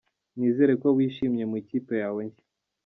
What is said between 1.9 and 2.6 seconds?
yawe nshya.